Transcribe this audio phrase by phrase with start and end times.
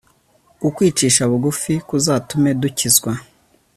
[0.67, 3.13] ukwicisha bugufi kuzatume dukizwa